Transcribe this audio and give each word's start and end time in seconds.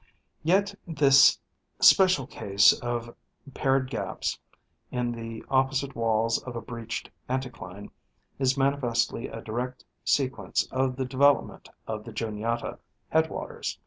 Yet 0.41 0.73
this 0.87 1.37
special 1.79 2.25
case 2.25 2.73
of 2.73 3.15
paired 3.53 3.91
gaps 3.91 4.39
in 4.89 5.11
the 5.11 5.45
opposite 5.47 5.95
walls 5.95 6.41
of 6.41 6.55
a 6.55 6.61
breached 6.61 7.11
anticline 7.29 7.91
is 8.39 8.57
manifestly 8.57 9.27
a 9.27 9.41
direct 9.43 9.85
sequence 10.03 10.67
of 10.71 10.95
the 10.95 11.05
development 11.05 11.69
of 11.85 12.03
the 12.03 12.11
Juniata 12.13 12.79
headwaters. 13.09 13.77